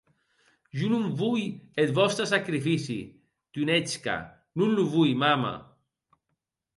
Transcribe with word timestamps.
Jo 0.79 0.87
non 0.93 1.03
voi 1.19 1.43
eth 1.81 1.95
vòste 1.97 2.23
sacrifici, 2.33 2.99
Dunetchka; 3.53 4.15
non 4.57 4.69
lo 4.75 4.83
voi, 4.93 5.11
mama. 5.23 5.53